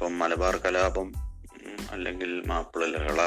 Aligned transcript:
ഇപ്പം 0.00 0.18
മലബാർ 0.18 0.56
കലാപം 0.56 1.12
അല്ലെങ്കിൽ 1.90 2.42
മാപ്പിള 2.46 2.84
ലഹള 2.84 3.22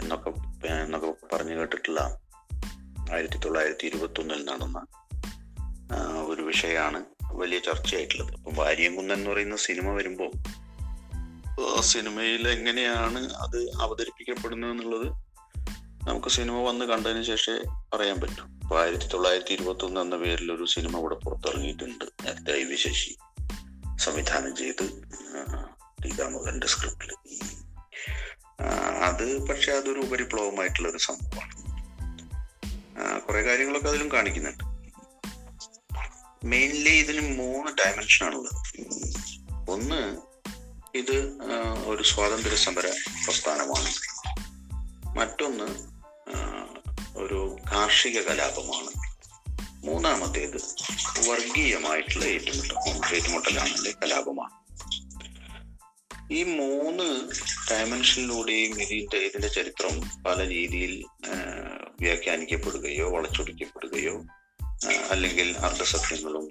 എന്നൊക്കെ 0.00 0.30
എന്നൊക്കെ 0.66 1.12
പറഞ്ഞു 1.32 1.54
കേട്ടിട്ടുള്ള 1.54 2.00
ആയിരത്തി 3.12 3.38
തൊള്ളായിരത്തി 3.38 3.86
ഇരുപത്തി 3.86 4.20
ഒന്നിൽ 4.20 4.44
നടന്ന 4.44 4.86
ഒരു 6.26 6.42
വിഷയമാണ് 6.42 7.04
വലിയ 7.32 7.58
ചർച്ചയായിട്ടുള്ളത്. 7.58 8.34
ഇപ്പം 8.34 8.54
വാര്യംകുന്ന് 8.54 9.14
എന്ന് 9.14 9.30
പറയുന്ന 9.30 9.56
സിനിമ 9.56 9.90
വരുമ്പോൾ 9.90 10.30
സിനിമയിൽ 11.80 12.48
എങ്ങനെയാണ് 12.48 13.34
അത് 13.34 13.58
അവതരിപ്പിക്കപ്പെടുന്നത് 13.80 14.70
എന്നുള്ളത് 14.70 15.06
നമുക്ക് 16.08 16.28
സിനിമ 16.28 16.62
വന്ന് 16.68 16.84
കണ്ടതിന് 16.84 17.22
ശേഷമേ 17.22 17.58
പറയാൻ 17.94 18.20
പറ്റും. 18.20 18.58
ഇപ്പൊ 18.62 18.80
ആയിരത്തി 18.80 19.08
തൊള്ളായിരത്തി 19.12 19.52
ഇരുപത്തി 19.52 19.84
ഒന്ന് 19.84 20.00
എന്ന 20.00 20.16
പേരിൽ 20.16 20.52
ഒരു 20.52 20.64
സിനിമ 20.64 20.98
ഇവിടെ 20.98 21.14
പുറത്തിറങ്ങിയിട്ടുണ്ട്. 21.14 22.04
നേരത്തെ 22.04 22.52
സംവിധാനം 24.02 24.56
ചെയ്ത് 24.56 24.84
ദാമോദരന്റെ 26.16 26.66
സ്ക്രിപ്റ്റിൽ 26.66 27.14
അത് 29.02 29.48
പക്ഷെ 29.48 29.72
അതൊരു 29.72 30.00
ഉപരിപ്ലവമായിട്ടുള്ള 30.00 30.88
ഒരു 30.88 30.98
സംഭവമാണ് 30.98 31.62
കുറെ 33.20 33.42
കാര്യങ്ങളൊക്കെ 33.42 33.88
അതിലും 33.88 34.12
കാണിക്കുന്നുണ്ട്. 34.12 34.64
മെയിൻലി 36.46 36.90
ഇതിന് 36.90 37.38
മൂന്ന് 37.38 37.72
ഡയമെൻഷൻ 37.72 38.26
ആണുള്ളത്. 38.26 38.58
ഒന്ന് 39.70 40.16
ഇത് 40.94 41.38
ഒരു 41.86 42.02
സ്വാതന്ത്ര്യ 42.02 42.56
സമര 42.56 42.86
പ്രസ്ഥാനമാണ്. 43.24 43.90
മറ്റൊന്ന് 45.18 45.64
ഒരു 47.18 47.56
കാർഷിക 47.72 48.20
കലാപമാണ്. 48.20 49.01
മൂന്നാമത്തേത് 49.84 50.56
വർഗീയമായിട്ടുള്ള 51.28 52.24
ഏറ്റുമുട്ടൽ 52.24 53.14
ഏറ്റുമുട്ടലാണ് 53.14 53.72
അല്ലെ 53.72 53.92
കലാപമാണ്. 53.92 54.62
ഈ 56.32 56.42
മൂന്ന് 56.42 57.06
ഡയമെൻഷനിലൂടെയും 57.70 58.82
ഇതിന്റെ 58.82 59.16
ഇതിന്റെ 59.16 59.48
ചരിത്രം 59.48 60.22
പല 60.26 60.48
രീതിയിൽ 60.48 61.04
വ്യാഖ്യാനിക്കപ്പെടുകയോ 62.00 63.10
വളച്ചൊടിക്കപ്പെടുകയോ 63.10 64.24
അല്ലെങ്കിൽ 65.10 65.56
അർദ്ധസത്യങ്ങളും 65.56 66.46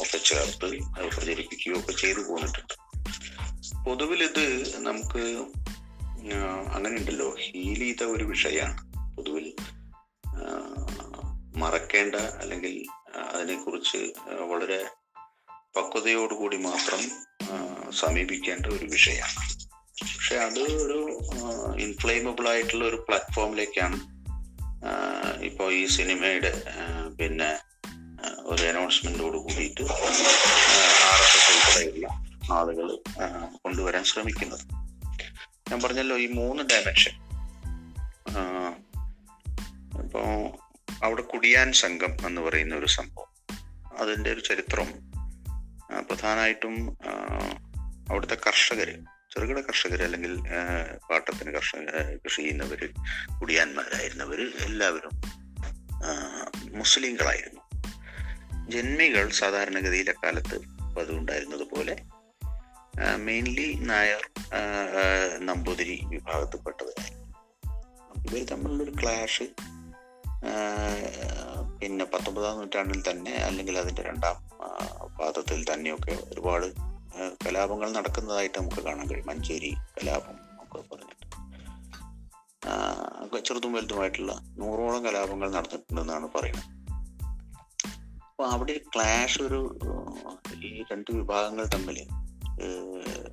ഒക്കെ 0.00 0.18
ചേർത്ത് 0.18 0.68
പ്രചരിപ്പിക്കുകയോ 1.14 1.80
ഒക്കെ 1.80 1.92
ചെയ്തു 1.92 2.20
പോന്നിട്ടുണ്ട്. 2.20 2.74
പൊതുവിൽ 3.86 4.22
ഇത് 4.22 4.44
നമുക്ക് 4.78 5.22
അങ്ങനെയുണ്ടല്ലോ 6.74 7.36
ചെയ്ത 7.36 8.02
ഒരു 8.02 8.24
വിഷയമാണ്. 8.24 8.91
മറക്കേണ്ട 11.56 12.14
അല്ലെങ്കിൽ 12.14 12.86
അതിനെക്കുറിച്ച് 13.18 13.98
വളരെ 14.50 14.84
പക്വതയോടുകൂടി 15.76 16.56
മാത്രം 16.56 17.02
സമീപിക്കേണ്ട 17.90 18.66
ഒരു 18.66 18.84
വിഷയമാണ്. 18.84 19.36
പക്ഷെ 20.02 20.36
അത് 20.36 20.58
ഒരു 20.58 20.98
ഇൻഫ്ലെയിമബിൾ 21.80 22.48
ആയിട്ടുള്ള 22.48 22.84
ഒരു 22.84 22.96
പ്ലാറ്റ്ഫോമിലേക്കാണ് 22.96 23.98
ഇപ്പോൾ 25.44 25.72
ഈ 25.72 25.86
സിനിമയുടെ 25.86 26.52
പിന്നെ 27.20 27.58
ഒരു 28.42 28.62
അനൗൺസ്മെന്റോട് 28.62 29.36
കൂടിയിട്ട് 29.36 29.82
ആർ 29.82 31.20
എസ് 31.22 31.36
എസ് 31.38 31.52
ഉൾപ്പെടെയുള്ള 31.52 32.06
ആളുകൾ 32.52 32.88
കൊണ്ടുവരാൻ 33.62 34.04
ശ്രമിക്കുന്നത്. 34.04 34.64
ഞാൻ 35.70 35.80
പറഞ്ഞല്ലോ 35.80 36.16
ഈ 36.18 36.26
മൂന്ന് 36.26 36.62
ഡയമെൻഷൻ 36.62 37.14
ഇപ്പോൾ 40.02 40.26
അവിടെ 41.02 41.22
കുടിയാൻ 41.22 41.72
സംഘം 41.72 42.26
എന്ന് 42.26 42.40
പറയുന്ന 42.40 42.74
ഒരു 42.74 42.86
സംഭവം. 42.86 43.30
അതിന്റെ 43.98 44.32
ഒരു 44.32 44.40
ചരിത്രം. 44.40 45.12
പ്രധാനമായിട്ടും 46.02 46.96
അവിടുത്തെ 48.10 48.34
കർഷകർ 48.34 49.00
ചെറുകിട 49.34 49.60
കർഷകർ 49.60 50.02
അല്ലെങ്കിൽ 50.02 50.36
പാട്ടത്തിന് 51.10 51.50
കർഷക 51.50 52.16
കൃഷി 52.24 52.36
ചെയ്യുന്നവർ 52.36 52.88
കുടിയാന്മാരായിരുന്നവർ 53.40 54.40
എല്ലാവരും 54.60 55.10
മുസ്ലിങ്ങളായിരുന്നു. 56.78 57.62
ജന്മികൾ 58.70 59.30
സാധാരണഗതിയിൽ 59.30 60.10
അക്കാലത്ത് 60.10 60.58
പതിവുണ്ടായിരുന്നത് 60.96 61.64
പോലെ 61.64 61.96
മെയിൻലി 63.16 63.72
നായർ 63.72 64.30
നമ്പൂതിരി 65.46 66.00
വിഭാഗത്തിൽപ്പെട്ടവരായിരുന്നു. 66.04 67.22
ഇവർ 68.30 68.44
തമ്മിലുള്ളൊരു 68.44 68.94
ക്ലാഷ് 69.02 69.42
പിന്നെ 71.80 72.04
പത്തൊമ്പതാം 72.04 72.58
നൂറ്റാണ്ടിൽ 72.58 73.10
തന്നെ 73.10 73.32
അല്ലെങ്കിൽ 73.32 73.78
അതിന്റെ 73.78 74.02
രണ്ടാം 74.02 74.36
പാദത്തിൽ 75.18 75.64
തന്നെയൊക്കെ 75.72 76.18
ഒരുപാട് 76.32 76.66
കലാപങ്ങൾ 77.46 77.92
നടക്കുന്നതായിട്ട് 77.92 78.58
നമുക്ക് 78.58 78.82
കാണാൻ 78.82 79.06
കഴിയും. 79.06 79.26
മഞ്ചേരി 79.26 79.74
കലാപം 79.98 80.34
ഒക്കെ 80.62 80.94
പറഞ്ഞിട്ട്. 80.94 81.22
ചെറുതും 83.46 83.72
വലുതുമായിട്ടുള്ള 83.72 84.32
നൂറോളം 84.32 85.04
കലാപങ്ങൾ 85.04 85.50
നടന്നിട്ടുണ്ടെന്നാണ് 85.50 86.28
പറയുന്നത്. 86.34 86.64
അപ്പൊ 88.24 88.46
അവിടെ 88.46 88.80
ക്ലാഷ് 88.94 89.42
ഒരു 89.42 89.78
ഈ 90.64 90.84
രണ്ട് 90.92 91.12
വിഭാഗങ്ങൾ 91.12 91.66
തമ്മിൽ 91.66 92.06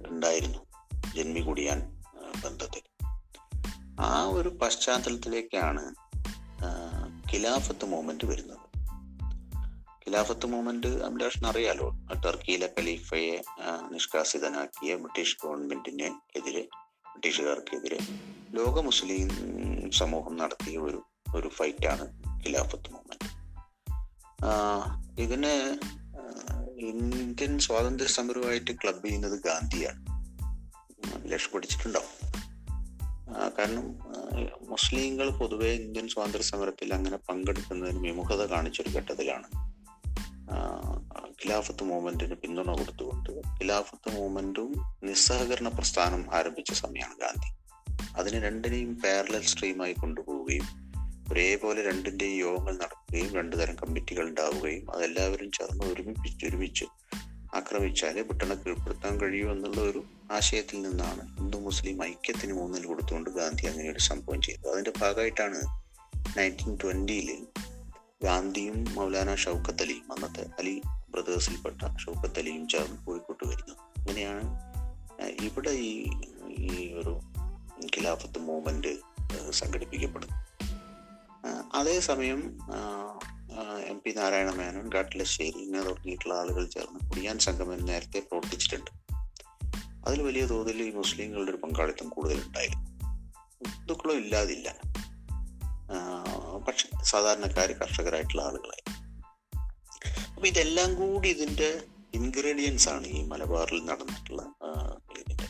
ഉണ്ടായിരുന്നു. 0.07 0.59
ജന്മി 1.15 1.39
കുടിയാൻ 1.39 1.79
ബന്ധത്തിൽ. 2.45 3.05
ആ 3.99 4.23
ഒരു 4.23 4.49
പശ്ചാത്തലത്തിലേക്കാണ് 4.49 5.95
ഖിലാഫത്ത് 7.33 7.85
മൂവ്മെന്റ് 7.85 8.25
വരുന്നത്. 8.25 8.57
ഖിലാഫത്ത് 10.07 10.45
മൂവ്മെന്റ് 10.45 10.87
അഭിലാഷിന് 10.87 11.47
അറിയാലോ? 11.47 11.91
ടർക്കിയിലെ 12.25 12.73
ഖലീഫയെ 12.79 13.41
നിഷ്കാസിതനാക്കിയ 13.91 14.95
ബ്രിട്ടീഷ് 14.95 15.37
ഗവൺമെന്റിന് 15.43 16.37
എതിരെ 16.37 16.61
ബ്രിട്ടീഷുകാർക്കെതിരെ 16.61 17.99
ലോക 18.51 18.79
മുസ്ലിം 18.79 19.29
സമൂഹം 19.91 20.37
നടത്തിയ 20.37 20.77
ഒരു 20.77 21.03
ഒരു 21.35 21.47
ഫൈറ്റാണ് 21.47 22.23
ഖിലാഫത്ത് 22.47 22.89
മൂവ്മെന്റ്. 22.89 23.29
ഇതിന് 25.21 25.77
ഇന്ത്യൻ 26.79 27.59
സ്വാതന്ത്ര്യ 27.59 28.07
സമരവുമായിട്ട് 28.07 28.71
ക്ലബ് 28.71 29.05
ചെയ്യുന്നത് 29.05 29.43
ഗാന്ധിയാണ്. 29.43 30.09
അഭിലാഷ് 31.15 31.49
പഠിച്ചിട്ടുണ്ടാവും 31.51 32.28
ആ, 32.28 32.28
കാരണം 33.57 33.99
മുസ്ലിങ്ങൾ 34.69 35.29
പൊതുവെ 35.29 35.67
ഇന്ത്യൻ 35.67 36.07
സ്വാതന്ത്ര്യ 36.07 36.43
സമരത്തിൽ 36.43 36.93
അങ്ങനെ 36.93 37.17
പങ്കെടുക്കുന്നതിന് 37.17 37.99
വിമുഖത 37.99 38.45
കാണിച്ചൊരു 38.45 38.89
ഘട്ടത്തിലാണ്. 38.89 39.47
ഖിലാഫത്ത് 41.27 41.83
മൂവ്മെന്റിന് 41.83 42.35
പിന്തുണ 42.35 42.71
കൊടുത്തുകൊണ്ട് 42.71 43.29
ഖിലാഫത്ത് 43.29 44.15
മൂവ്മെന്റും 44.15 44.75
നിസ്സഹകരണ 45.03 45.67
പ്രസ്ഥാനം 45.67 46.35
ആരംഭിച്ച 46.35 46.73
സമയമാണ് 46.73 47.19
ഗാന്ധി. 47.19 47.59
അതിന് 48.17 48.43
രണ്ടിനെയും 48.43 48.95
പാരലൽ 48.95 49.41
സ്ട്രീമായി 49.41 49.93
കൊണ്ടുപോവുകയും 49.93 50.89
ഒരേപോലെ 51.31 51.83
രണ്ടിന്റെയും 51.83 52.37
യോഗങ്ങൾ 52.37 52.77
നടക്കുകയും 52.77 53.33
രണ്ടു 53.33 53.55
തരം 53.55 53.75
കമ്മിറ്റികൾ 53.75 54.27
ഉണ്ടാവുകയും 54.27 54.91
അതെല്ലാവരും 54.91 55.51
ചേർന്ന് 55.51 55.85
ഒരുമിപ്പിച്ച് 55.85 56.45
ഒരുമിച്ച് 56.45 56.85
ആക്രമിച്ചാലേ 57.55 58.21
ബ്രിട്ടനെ 58.21 58.55
കീഴ്പ്പെടുത്താൻ 58.55 59.19
കഴിയൂ 59.19 59.51
എന്നുള്ള 59.51 59.81
ഒരു 59.81 60.03
ആശയത്തിൽ 60.37 60.77
നിന്നാണ് 60.81 61.23
ഹിന്ദു 61.37 61.57
മുസ്ലിം 61.57 61.97
ഐക്യത്തിന് 62.03 62.53
ഊന്നൽ 62.61 62.83
കൊടുത്തുകൊണ്ട് 62.85 63.29
ഗാന്ധി 63.29 63.63
അങ്ങനെ 63.67 63.87
ഒരു 63.93 64.01
സംഭവം 64.09 64.41
ചെയ്തത്. 64.41 64.69
അതിന്റെ 64.73 64.93
ഭാഗമായിട്ടാണ് 65.01 65.59
നയന്റീൻ 66.37 66.73
ട്വന്റിയിൽ 66.83 67.29
ഗാന്ധിയും 68.25 68.77
മൗലാന 68.95 69.35
ഷൗക്കത്ത് 69.35 69.83
അലിയും 69.83 70.07
അന്നത്തെ 70.13 70.43
അലി 70.59 70.75
ബ്രദേഴ്സിൽപ്പെട്ട 71.13 71.81
ഷൗക്കത്ത് 72.03 72.39
അലിയും 72.39 72.63
ചേർന്ന് 72.67 72.97
കോഴിക്കോട്ട് 73.05 73.43
വരുന്നത്. 73.49 73.81
അങ്ങനെയാണ് 73.99 74.43
ഇവിടെ 75.47 75.71
ഈ 75.89 75.91
ഈ 76.67 76.93
ഒരു 76.99 77.13
ഖിലാഫത്ത് 77.95 78.39
മൂവ്മെന്റ് 78.39 78.93
സംഘടിപ്പിക്കപ്പെടുന്നത്. 79.59 80.37
അതേസമയം 81.79 82.41
എം 83.91 83.97
പി 84.03 84.11
നാരായണ 84.17 84.49
മേനോൻ 84.59 84.87
ഗാട്ടിലശ്ശേരി 84.95 85.59
ഇങ്ങനെ 85.65 85.83
തുടങ്ങിയിട്ടുള്ള 85.89 86.33
ആളുകൾ 86.33 86.63
ചേർന്ന് 86.75 86.99
കുടിയാൻ 87.09 87.37
സംഘം 87.45 87.69
നേരത്തെ 87.85 88.19
പ്രവർത്തിച്ചിട്ടുണ്ട്. 88.19 88.91
അതിൽ 90.07 90.21
വലിയ 90.21 90.45
തോതിൽ 90.45 90.83
ഈ 90.83 90.91
മുസ്ലിങ്ങളുടെ 90.91 91.51
ഒരു 91.51 91.57
പങ്കാളിത്തം 91.57 92.09
കൂടുതലുണ്ടായിരുന്നു. 92.09 92.89
ഹിന്ദുക്കളും 93.69 94.17
ഇല്ലാതില്ല. 94.17 94.75
പക്ഷെ 96.67 96.89
സാധാരണക്കാർ 97.03 97.71
കർഷകരായിട്ടുള്ള 97.71 98.41
ആളുകളായി. 98.41 98.83
അപ്പൊ 100.33 100.47
ഇതെല്ലാം 100.47 100.95
കൂടി 100.95 101.29
ഇതിന്റെ 101.29 101.81
ഇൻഗ്രീഡിയൻസ് 102.13 102.89
ആണ് 102.89 103.07
ഈ 103.07 103.27
മലബാറിൽ 103.27 103.85
നടന്നിട്ടുള്ള 103.85 104.41
ഇതിന്റെ. 105.17 105.47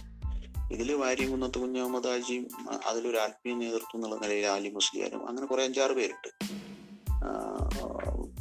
ഇതിൽ 0.73 0.93
വാര്യംകുന്നത്ത് 0.93 2.07
ആജിയും 2.07 2.47
അതിലൊരു 2.87 3.17
ആത്മീയ 3.17 3.55
നേതൃത്വം 3.55 3.95
എന്നുള്ള 3.95 4.15
നിലയിൽ 4.15 4.45
ആലി 4.45 4.69
മുസ്ലിയാരും 4.69 5.29
അങ്ങനെ 5.29 5.47
കുറെ 5.47 5.63
അഞ്ചാറ് 5.63 5.91
പേരുണ്ട്. 5.91 6.59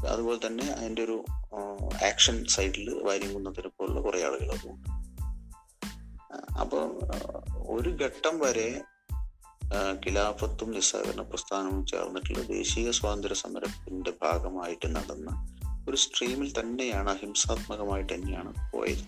അതുപോലെ 0.06 0.46
തന്നെ 0.46 0.64
അതിന്റെ 0.64 1.04
ഒരു 1.04 1.24
ആക്ഷൻ 2.06 2.44
സൈഡിൽ 2.44 3.02
വാര്യംകുന്നത്തിനെ 3.04 3.68
പോലുള്ള 3.68 4.00
കുറേ 4.00 4.22
ആളുകളൊക്കെ 4.24 4.68
അതുണ്ട് 4.68 4.97
അപ്പോൾ 6.32 6.84
ഒരു 7.68 7.90
ഘട്ടം 7.90 8.38
വരെ 8.38 8.82
ഖിലാഫത്തും 10.06 10.70
നിസ്സഹകരണ 10.70 11.22
പ്രസ്ഥാനവും 11.22 11.86
ചേർന്നിട്ടുള്ള 11.86 12.42
ദേശീയ 12.42 12.90
സ്വാതന്ത്ര്യ 12.90 13.34
സമരത്തിന്റെ 13.34 14.12
ഭാഗമായിട്ട് 14.22 14.96
നടന്ന 14.96 15.30
ഒരു 15.88 15.96
സ്ട്രീമിൽ 15.96 16.60
തന്നെയാണ് 16.60 17.10
അഹിംസാത്മകമായിട്ട് 17.10 18.12
തന്നെയാണ് 18.12 18.72
പോയത്. 18.72 19.04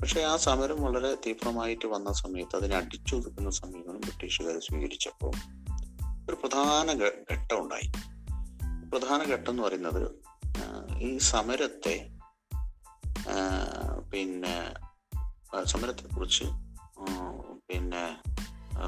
പക്ഷെ 0.00 0.20
ആ 0.20 0.36
സമരം 0.36 0.82
വളരെ 0.82 1.14
തീവ്രമായിട്ട് 1.14 1.86
വന്ന 1.86 2.12
സമയത്ത് 2.12 2.56
അതിനെ 2.56 2.76
അടിച്ചൊതുക്കുന്ന 2.76 3.50
സമീപനം 3.50 4.00
ബ്രിട്ടീഷുകാർ 4.00 4.58
സ്വീകരിച്ചപ്പോൾ 4.58 5.32
ഒരു 6.28 6.34
പ്രധാന 6.34 6.92
ഘട്ടം 7.32 7.58
ഉണ്ടായി. 7.60 7.88
പ്രധാന 8.90 9.20
ഘട്ടം 9.22 9.50
എന്ന് 9.50 9.62
പറയുന്നത് 9.62 10.02
ഈ 10.98 11.18
സമരത്തെ 11.18 12.10
പിന്നെ 14.12 14.74
സമരത്തെ 15.64 16.14
കുറിച്ച് 16.14 16.44
പിന്നെ 17.68 18.22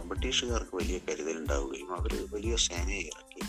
ബ്രിട്ടീഷുകാർക്ക് 0.05 0.76
വലിയ 0.76 0.99
കരുതൽ 0.99 1.37
ഉണ്ടാവുകയും 1.38 1.96
അവർ 1.96 2.34
വലിയ 2.34 2.56
സേനയെ 2.56 3.00
ഇറക്കി 3.00 3.40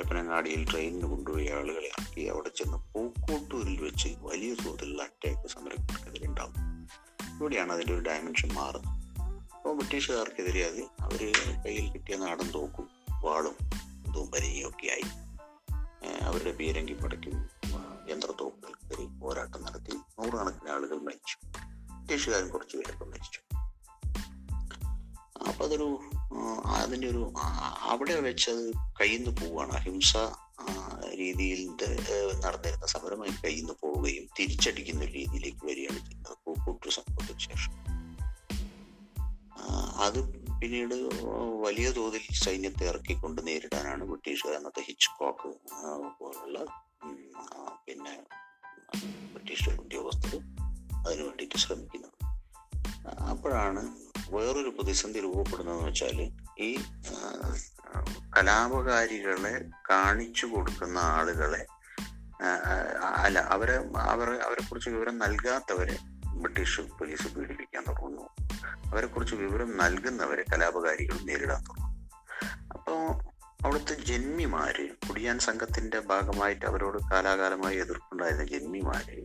കപ്പനങ്ങാടിയിൽ 0.00 0.70
ട്രെയിനിന് 0.70 1.06
കൊണ്ടുപോയി 1.06 1.48
ആളുകളെ 1.48 1.86
ഇറക്കി 1.86 2.20
അവിടെ 2.20 2.48
ചെന്ന് 2.48 2.78
പൂക്കോട്ടൂരിൽ 2.94 3.82
വെച്ച് 3.82 4.08
വലിയ 4.18 4.54
തോതിലുള്ള 4.54 5.02
അറ്റാക്ക് 5.02 5.48
സമരക്കാർക്കെതിരെ 5.48 6.26
ഉണ്ടാവും 6.26 6.54
ഇവിടെയാണ് 7.40 7.72
അതിന്റെ 7.72 7.94
ഒരു 7.94 8.00
ഡയമെൻഷൻ 8.00 8.52
മാറുന്നത്. 8.54 8.92
അപ്പോൾ 9.54 9.76
ബ്രിട്ടീഷുകാർക്കെതിരെ 9.76 10.64
അത് 10.66 10.80
അവർ 11.00 11.32
കയ്യിൽ 11.66 11.92
കിട്ടിയ 11.92 12.16
നാടൻ 12.16 12.50
തോക്കും 12.50 12.88
വാളും 13.24 13.56
ഇതും 14.08 14.30
പരിചയം 14.30 14.68
ഒക്കെ 14.68 14.86
ആയി. 14.86 15.06
അവരുടെ 16.22 16.52
പീരങ്കി 16.52 16.92
പടയ്ക്കും 16.92 17.32
യന്ത്രത്തോക്കുകൾക്കെതിരെ 18.10 19.06
പോരാട്ടം 19.18 19.62
നടത്തി 19.62 19.96
നൂറുകണക്കിന് 19.96 20.70
ആളുകൾ 20.70 20.98
മരിച്ചു. 21.00 21.49
ബ്രിട്ടീഷുകാരും 22.10 22.48
കുറച്ച് 22.50 22.76
പേരൊക്കെ 22.76 23.04
മരിച്ചു. 23.04 23.40
അപ്പൊ 25.48 25.64
അതൊരു 25.64 25.86
അതിന്റെ 26.76 27.06
ഒരു 27.10 27.22
അവിടെ 27.90 28.14
വെച്ചത് 28.20 28.64
കയ്യിൽ 29.00 29.20
നിന്ന് 29.22 29.32
പോവുകയാണ്. 29.40 29.72
അഹിംസ 29.72 30.16
രീതിയിൽ 31.14 31.60
നടന്നിരുന്ന 32.44 32.86
സമരമായി 32.86 33.34
കയ്യിൽ 33.44 33.72
പോവുകയും 33.82 34.24
തിരിച്ചടിക്കുന്ന 34.38 35.04
രീതിയിലേക്ക് 35.04 35.62
വരികയാണ് 35.66 35.98
ചെയ്യുന്നത് 35.98 36.36
കൂട്ടു 36.66 36.88
സംഭവത്തിന് 36.88 37.38
ശേഷം. 37.38 37.74
അത് 40.06 40.20
പിന്നീട് 40.60 40.96
വലിയ 41.64 41.88
തോതിൽ 41.90 42.26
സൈന്യത്തെ 42.44 42.84
ഇറക്കിക്കൊണ്ട് 42.84 43.40
നേരിടാനാണ് 43.46 44.04
ബ്രിട്ടീഷുകാർ 44.04 44.56
അന്നത്തെ 44.56 44.82
ഹിച്ച്കോക്ക് 44.88 45.50
പോലുള്ള 46.18 46.58
പിന്നെ 47.86 48.14
ബ്രിട്ടീഷ് 49.32 49.70
ഉദ്യോഗസ്ഥർ 49.70 50.38
അതിനു 51.10 51.24
വേണ്ടിയിട്ട് 51.24 51.58
ശ്രമിക്കുന്നത് 51.58 52.16
അപ്പോഴാണ് 53.30 53.82
വേറൊരു 54.30 54.68
പ്രതിസന്ധി 54.68 55.20
രൂപപ്പെടുന്നതെന്ന് 55.20 55.86
വെച്ചാൽ 55.86 56.18
ഈ 56.58 56.68
കലാപകാരികളെ 58.36 59.54
കാണിച്ചു 59.90 60.46
കൊടുക്കുന്ന 60.46 60.98
ആളുകളെ 60.98 61.66
അല്ല 63.24 63.38
അവരെ 63.38 63.76
അവരെ 63.98 64.34
അവരെ 64.46 64.62
കുറിച്ച് 64.62 64.90
വിവരം 64.90 65.18
നൽകാത്തവരെ 65.18 65.96
ബ്രിട്ടീഷ് 66.34 66.80
പോലീസ് 66.80 67.34
പീഡിപ്പിക്കാൻ 67.34 67.82
തുടങ്ങുന്നു. 67.88 68.22
അവരെ 68.90 69.06
കുറിച്ച് 69.06 69.34
വിവരം 69.34 69.76
നൽകുന്നവരെ 69.76 70.44
കലാപകാരികൾ 70.52 71.16
നേരിടാൻ 71.24 71.60
തുടങ്ങുന്നു. 71.60 72.10
അപ്പോൾ 72.74 73.00
അവിടുത്തെ 73.64 73.94
ജന്മിമാര് 74.04 74.86
കുടിയാൻ 75.08 75.38
സംഘത്തിന്റെ 75.38 76.00
ഭാഗമായിട്ട് 76.00 76.66
അവരോട് 76.66 76.98
കാലാകാലമായി 77.12 77.76
എതിർപ്പുണ്ടായിരുന്ന 77.76 78.44
ജന്മിമാര് 78.44 79.18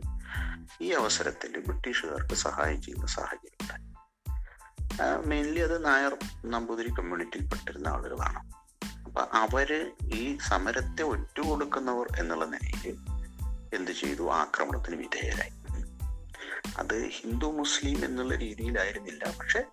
ഈ 0.82 0.92
അവസരത്തിൽ 0.92 1.60
ബ്രിട്ടീഷുകാർക്ക് 1.60 2.36
സഹായം 2.36 2.82
ചെയ്യുന്ന 2.82 3.08
സാഹചര്യം 3.08 3.58
ഉണ്ടായി. 3.62 3.86
മെയിൻലി 5.26 5.60
അത് 5.60 5.86
നായർ 5.86 6.18
നമ്പൂതിരി 6.46 6.90
കമ്മ്യൂണിറ്റിയിൽപ്പെട്ടിരുന്ന 6.90 7.88
ആളുകളാണ്. 7.88 8.40
അപ്പൊ 9.06 9.22
അവർ 9.34 9.92
ഈ 10.14 10.38
സമരത്തെ 10.38 11.04
ഒറ്റുകൊടുക്കുന്നവർ 11.04 12.08
എന്നുള്ള 12.20 12.46
നിലയിൽ 12.46 12.98
എന്ത് 13.74 13.92
ചെയ്തു? 13.92 14.32
ആക്രമണത്തിന് 14.32 14.96
വിധേയരായി. 14.96 15.52
അത് 16.78 17.08
ഹിന്ദു 17.08 17.46
മുസ്ലിം 17.46 18.06
എന്നുള്ള 18.06 18.36
രീതിയിലായിരുന്നില്ല. 18.36 19.26
പക്ഷെ 19.40 19.64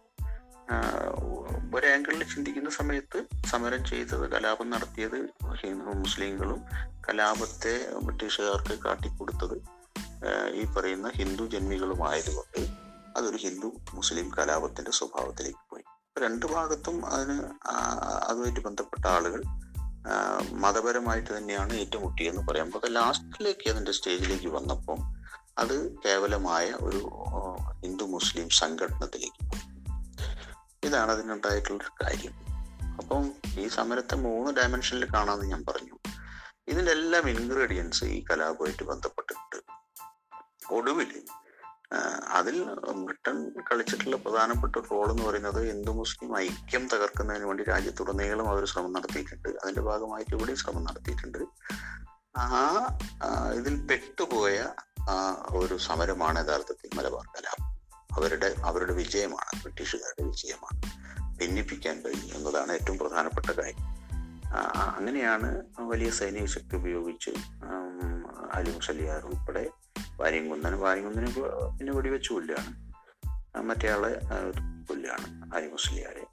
ഒരാങ്കിളിൽ 1.74 2.34
ചിന്തിക്കുന്ന 2.34 2.70
സമയത്ത് 2.70 3.46
സമരം 3.46 3.84
ചെയ്തത് 3.84 4.32
കലാപം 4.32 4.70
നടത്തിയത് 4.70 5.28
ഹിന്ദു 5.54 5.84
മുസ്ലിങ്ങളും 5.84 6.62
കലാപത്തെ 7.08 7.98
ബ്രിട്ടീഷുകാർക്ക് 8.02 8.82
കാട്ടിക്കൊടുത്തത് 8.84 9.81
ഈ 10.54 10.64
പറയുന്ന 10.64 11.10
ഹിന്ദു 11.16 11.44
ജന്മികളുമായതുകൊണ്ട് 11.44 12.66
അതൊരു 13.16 13.36
ഹിന്ദു 13.36 13.72
മുസ്ലിം 13.94 14.34
കലാപത്തിന്റെ 14.34 14.90
സ്വഭാവത്തിലേക്ക് 14.90 15.70
പോയി. 15.70 15.82
രണ്ട് 16.19 16.46
ഭാഗത്തും 16.46 17.06
അതിന് 17.06 17.42
അതുമായിട്ട് 18.28 18.60
ബന്ധപ്പെട്ട 18.60 19.06
ആളുകൾ 19.06 19.42
മതപരമായിട്ട് 20.52 21.38
തന്നെയാണ് 21.38 21.72
ഏറ്റുമുട്ടിയെന്ന് 21.72 22.48
പറയാം 22.48 22.72
പക്ഷെ 22.72 22.88
ലാസ്റ്റിലേക്ക് 22.88 23.70
അതിന്റെ 23.70 23.92
സ്റ്റേജിലേക്ക് 23.92 24.46
വന്നപ്പോൾ 24.46 24.98
അത് 25.58 25.98
കേവലമായ 26.04 26.70
ഒരു 26.70 27.08
ഹിന്ദു 27.82 28.04
മുസ്ലിം 28.04 28.48
സംഘടനത്തിലേക്ക് 28.48 29.44
പോയി. 29.44 29.72
ഇതാണ് 30.88 31.10
അതിനുണ്ടായിട്ടുള്ളൊരു 31.10 32.04
കാര്യം. 32.04 32.32
അപ്പം 32.96 33.32
ഈ 33.58 33.69
സമരത്തെ 33.69 34.14
മൂന്ന് 34.14 34.52
ഡയമെൻഷനിൽ 34.52 35.12
കാണാമെന്ന് 35.14 35.46
ഞാൻ 35.46 35.64
പറഞ്ഞു. 35.69 35.98
ഇതിന്റെ 36.69 36.92
എല്ലാം 36.92 37.30
ഇൻഗ്രീഡിയൻസ് 37.30 38.04
ഈ 38.04 38.24
കലാപമായിട്ട് 38.30 38.82
ബന്ധപ്പെട്ടിട്ടുണ്ട്. 38.82 39.81
ഒടുവിൽ 40.70 41.22
അതിൽ 42.28 42.64
ബ്രിട്ടൻ 42.90 43.50
കളിച്ചിട്ടുള്ള 43.72 44.16
പ്രധാനപ്പെട്ട 44.16 44.76
റോൾ 44.76 45.10
എന്ന് 45.10 45.22
പറയുന്നത് 45.22 45.66
ഹിന്ദു 45.66 45.90
മുസ്ലിം 45.90 46.38
ഐക്യം 46.38 46.88
തകർക്കുന്നതിന് 46.94 47.44
വേണ്ടി 47.44 47.64
രാജ്യത്തുടനീളം 47.64 48.48
അവർ 48.48 48.64
ശ്രമം 48.64 48.92
നടത്തിയിട്ടുണ്ട്. 48.92 49.48
അതിന്റെ 49.48 49.80
ഭാഗമായിട്ട് 49.80 50.34
ഇവിടെ 50.36 50.54
ശ്രമം 50.54 50.84
നടത്തിയിട്ടുണ്ട്. 50.84 51.38
ആ 52.36 52.76
ഇതിൽ 53.54 53.86
പെട്ടുപോയ 53.86 54.68
ഒരു 55.50 55.76
സമരമാണ് 55.76 56.48
യഥാർത്ഥത്തിൽ 56.48 56.90
മലബാർ 56.94 57.26
കലാപം. 57.26 57.64
അവരുടെ 58.16 58.54
അവരുടെ 58.64 58.92
വിജയമാണ് 58.92 59.62
ബ്രിട്ടീഷുകാരുടെ 59.62 60.26
വിജയമാണ്. 60.28 60.82
ഭിന്നിപ്പിക്കാൻ 61.38 62.00
കഴിഞ്ഞു 62.00 62.34
എന്നതാണ് 62.34 62.72
ഏറ്റവും 62.72 62.98
പ്രധാനപ്പെട്ട 62.98 63.50
കാര്യം. 63.50 63.92
അങ്ങനെയാണ് 64.96 65.62
വലിയ 65.80 66.10
സൈനിക 66.10 66.44
ശക്തി 66.44 66.76
ഉപയോഗിച്ച് 66.76 67.30
അലി 68.52 68.70
മുസലിയാർ 68.70 69.22
ഉൾപ്പെടെ 69.26 69.70
വാര്യംകുന്നൻ 70.20 70.78
വാര്യംകുന്നനെ 70.78 71.30
പിന്നെ 71.78 71.92
വെടിവെച്ച് 71.92 72.32
കൊല്ലുകയാണ് 72.32 72.72
മറ്റേ 73.60 73.88
ആൾ 73.90 74.04
കൊല്ലുകയാണ് 74.88 75.54
അലി 75.54 75.66
മുസ്ലിയാരെ. 75.66 76.24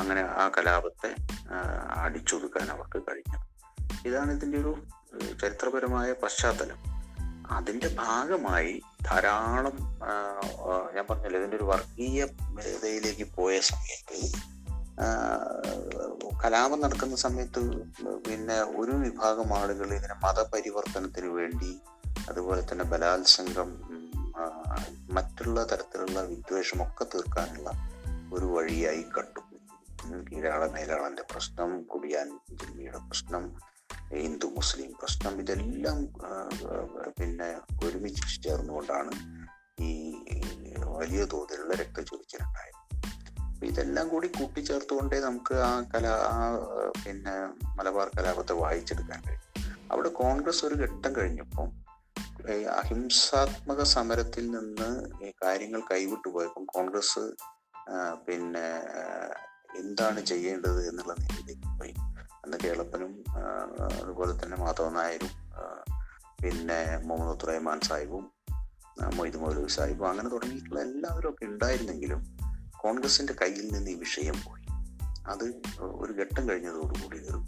അങ്ങനെ 0.00 0.20
ആ 0.20 0.50
കലാപത്തെ 0.58 1.14
അടിച്ചൊതുക്കാൻ 1.94 2.70
അവർക്ക് 2.70 3.02
കഴിഞ്ഞു. 3.10 3.38
ഇതാണ് 4.08 4.32
ഇതിന്റെ 4.32 4.58
ഒരു 4.58 4.72
ചരിത്രപരമായ 5.42 6.12
പശ്ചാത്തലം. 6.12 6.92
അതിന്റെ 7.50 7.94
ഭാഗമായി 7.98 8.82
ധാരാളം 9.04 9.76
ഞാൻ 10.94 11.04
പറഞ്ഞല്ലോ 11.10 11.38
ഇതിന്റെ 11.38 11.56
ഒരു 11.56 11.64
വർഗീയതയിലേക്ക് 11.64 13.26
പോയ 13.34 13.60
സമയത്ത് 13.60 14.18
കലാപം 16.44 16.80
നടക്കുന്ന 16.80 17.16
സമയത്ത് 17.16 17.60
പിന്നെ 18.28 18.54
ഒരു 18.54 18.92
വിഭാഗം 18.92 19.58
ആളുകൾ 19.58 19.94
ഇതിനെ 19.94 20.14
മതപരിവർത്തനത്തിന് 20.26 21.26
വേണ്ടി 21.26 21.80
അതുപോലെ 22.28 22.62
തന്നെ 22.62 22.84
ബലാത്സംഗം 22.84 23.70
മറ്റുള്ള 25.10 25.64
തരത്തിലുള്ള 25.64 26.20
വിദ്വേഷമൊക്കെ 26.22 27.04
തീർക്കാനുള്ള 27.04 27.70
ഒരു 28.32 28.44
വഴിയായി 28.44 29.02
കണ്ടു. 29.02 29.40
കീഴാള 30.28 30.62
മേലാളന്റെ 30.70 31.22
പ്രശ്നം 31.22 31.82
കുടിയാൻ 31.82 32.28
ജില്ലയുടെ 32.50 32.98
പ്രശ്നം 32.98 33.44
ഹിന്ദു 34.14 34.46
മുസ്ലിം 34.46 34.92
പ്രശ്നം 34.92 35.40
ഇതെല്ലാം 35.40 35.98
പിന്നെ 37.20 37.60
ഒരുമിച്ച് 37.84 38.42
ചേർന്നുകൊണ്ടാണ് 38.42 39.12
ഈ 39.82 39.92
വലിയ 40.84 41.24
തോതിലുള്ള 41.24 41.74
രക്തചൊരിച്ചിലുണ്ടായത്. 41.74 42.80
ഇതെല്ലാം 43.64 44.08
കൂടി 44.08 44.28
കൂട്ടിച്ചേർത്തുകൊണ്ടേ 44.28 45.20
നമുക്ക് 45.20 45.54
ആ 45.54 45.80
കലാ 45.80 46.14
ആ 46.32 46.56
പിന്നെ 47.06 47.34
മലബാർ 47.78 48.10
കലാപത്തെ 48.18 48.52
വായിച്ചെടുക്കാൻ 48.52 49.20
കഴിയും. 49.20 49.46
അവിടെ 49.92 50.08
കോൺഗ്രസ് 50.08 50.64
ഒരു 50.64 50.74
ഘട്ടം 50.74 51.16
കഴിഞ്ഞപ്പോൾ 51.16 51.81
അഹിംസാത്മക 52.70 53.82
സമരത്തിൽ 53.82 54.50
നിന്ന് 54.50 54.88
കാര്യങ്ങൾ 55.44 55.80
കൈവിട്ടു 55.80 56.28
പോയപ്പം 56.28 56.64
കോൺഗ്രസ് 56.64 57.32
പിന്നെ 58.28 58.66
എന്താണ് 59.78 60.20
ചെയ്യേണ്ടത് 60.20 60.88
എന്നുള്ള 60.88 61.12
നിലയിലേക്ക് 61.12 61.78
പോയി. 61.78 61.94
അന്ന് 62.44 62.58
കേളപ്പനും 62.64 63.24
അതുപോലെ 64.02 64.32
തന്നെ 64.32 64.56
മാധവ 64.56 64.88
നായരും 64.90 65.32
പിന്നെ 66.42 67.00
മുഹമ്മദ് 67.04 67.48
റഹ്മാൻ 67.48 67.80
സാഹിബും 67.80 68.32
മൊയ്ത് 69.14 69.36
മൗലവി 69.36 69.66
സാഹിബും 69.66 70.08
അങ്ങനെ 70.08 70.28
തുടങ്ങിയിട്ടുള്ള 70.28 70.80
എല്ലാവരും 70.80 71.30
ഒക്കെ 71.30 71.44
ഉണ്ടായിരുന്നെങ്കിലും 71.44 72.38
കോൺഗ്രസിന്റെ 72.76 73.34
കയ്യിൽ 73.42 73.72
നിന്ന് 73.72 73.90
ഈ 73.90 73.94
വിഷയം 73.94 74.34
പോയി. 74.46 74.66
അത് 75.26 75.44
ഒരു 75.80 76.12
ഘട്ടം 76.12 76.48
കഴിഞ്ഞതോടുകൂടി 76.48 77.18
ഒരു 77.30 77.44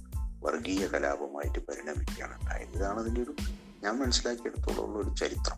വർഗീയ 0.47 0.87
കലാപമായിട്ട് 0.87 1.59
പരിണമിക്കുകയാണ്. 1.59 2.41
ഉണ്ടായത് 2.41 2.69
ഇതാണ് 2.69 3.01
അതിന്റെ 3.01 3.23
ഒരു 3.23 3.35
ഞാൻ 3.85 3.99
മനസ്സിലാക്കിയെടുത്തോളം 3.99 4.99
ഒരു 4.99 5.15
ചരിത്രം. 5.17 5.57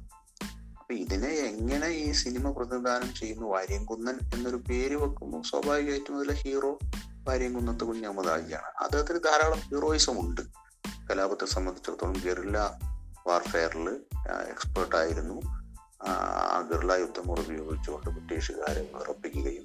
അപ്പൊ 0.78 0.95
ഇതിനെ 0.95 1.28
എങ്ങനെ 1.28 1.88
ഈ 1.88 2.12
സിനിമ 2.12 2.50
പ്രതിനിധാനം 2.50 3.14
ചെയ്യുന്നു? 3.14 3.47
വാര്യംകുന്നൻ 3.47 4.18
എന്നൊരു 4.35 4.56
പേര് 4.56 4.97
വെക്കുമ്പോൾ 4.97 5.42
സ്വാഭാവികമായിട്ടും 5.42 6.16
അതിലെ 6.16 6.35
ഹീറോ 6.35 6.78
വാര്യംകുന്നത്ത് 7.28 7.85
കുഞ്ഞഹമ്മദ് 7.85 8.26
ഹാജിയാണ്. 8.26 8.85
അദ്ദേഹത്തിന് 8.85 9.18
ധാരാളം 9.18 9.59
ഹീറോയിസം 9.59 10.21
ഉണ്ട്. 10.21 10.40
കലാപത്തെ 11.11 11.47
സംബന്ധിച്ചിടത്തോളം 11.47 12.21
ഗെറില്ല 12.25 12.78
വാർഫെയറിൽ 13.26 14.00
എക്സ്പേർട്ട് 14.49 14.97
ആയിരുന്നു. 14.97 15.42
ആ 16.02 16.71
ഗിർല 16.73 16.92
യുദ്ധം 16.92 17.33
ഉപയോഗിച്ചുകൊണ്ട് 17.33 18.11
ബ്രിട്ടീഷുകാരെ 18.11 18.90
വിറപ്പിക്കുകയും 18.95 19.64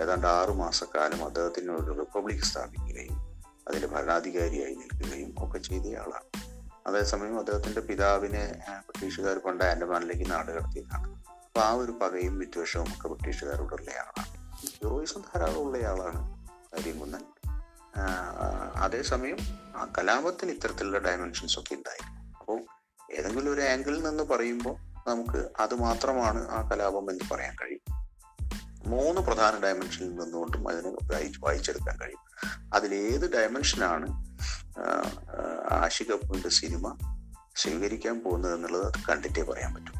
ഏതാണ്ട് 0.00 0.26
ആറു 0.26 0.52
മാസക്കാലം 0.52 1.24
അദ്ദേഹത്തിന് 1.24 1.70
ഒരു 1.70 1.98
റിപ്പബ്ലിക് 1.98 2.42
സ്ഥാപിക്കുകയും 2.42 3.18
അതിന്റെ 3.68 3.86
ഭരണാധികാരിയായി 3.86 4.74
നിൽക്കുകയും 4.74 5.34
ഒക്കെ 5.38 5.58
ചെയ്തയാളാണ് 5.58 6.49
അതേസമയം 6.86 7.38
അദ്ദേഹത്തിന്റെ 7.38 7.80
പിതാവിനെ 7.80 8.62
ബ്രിട്ടീഷുകാർ 8.78 9.38
കൊണ്ട് 9.38 9.64
ആൻഡമാനിലേക്ക് 9.64 10.30
നാട് 10.30 10.50
കടത്തിയതാണ്. 10.50 11.08
അപ്പൊ 11.44 11.60
ആ 11.60 11.72
ഒരു 11.72 11.92
പകയും 11.92 12.38
വിദ്വേഷവും 12.38 12.88
ഒക്കെ 12.96 13.08
ബ്രിട്ടീഷുകാരോടുള്ള 13.08 13.90
ആളാണ് 13.90 14.26
ഹീറോയിസം 14.66 15.20
ധാരാളം 15.20 15.58
ഉള്ളയാളാണ് 15.58 16.20
കരിയങ്കുന്നൻ 16.72 17.24
അതേസമയം 18.76 19.36
ആ 19.76 19.92
കലാപത്തിന് 19.98 20.50
ഇത്തരത്തിലുള്ള 20.50 20.98
ഡയമെൻഷൻസ് 20.98 21.58
ഒക്കെ 21.58 21.74
ഉണ്ടായി 21.74 22.04
അപ്പോൾ 22.38 22.60
ഏതെങ്കിലും 23.12 23.54
ഒരു 23.54 23.60
ആംഗിളിൽ 23.60 24.02
നിന്ന് 24.02 24.24
പറയുമ്പോൾ 24.24 24.76
നമുക്ക് 25.10 25.48
അത് 25.58 25.74
മാത്രമാണ് 25.74 26.48
ആ 26.48 26.68
കലാപം 26.68 27.10
എന്ന് 27.10 27.34
പറയാൻ 27.34 27.56
കഴിയും. 27.62 27.80
മൂന്ന് 28.86 29.20
പ്രധാന 29.20 29.60
ഡയമെൻഷനിൽ 29.60 30.14
നിന്നുകൊണ്ടും 30.14 30.68
അതിനെ 30.68 30.90
വായിച്ചെടുക്കാൻ 31.38 32.00
കഴിയും. 32.00 32.22
അതിലേത് 32.74 33.32
ഡയമെൻഷനാണ് 33.32 34.08
കപൂറിന്റെ 36.04 36.48
സിനിമ 36.48 36.96
സ്വീകരിക്കാൻ 37.56 38.22
പോകുന്നത് 38.22 38.54
എന്നുള്ളത് 38.54 38.92
കണ്ടിട്ടേ 39.08 39.42
പറയാൻ 39.42 39.74
പറ്റും. 39.74 39.99